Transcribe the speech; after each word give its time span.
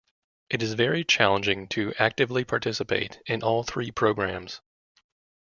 It 0.49 0.63
is 0.63 0.73
very 0.73 1.03
challenging 1.03 1.67
to 1.67 1.93
actively 1.99 2.43
participate 2.43 3.19
in 3.27 3.43
all 3.43 3.61
three 3.61 3.91
programs. 3.91 4.59